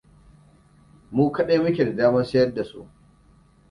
Mu 1.15 1.23
kaɗai 1.35 1.59
muke 1.63 1.85
da 1.85 1.91
damar 1.95 2.25
siyar 2.25 2.53
da 2.53 2.63
su. 2.63 2.87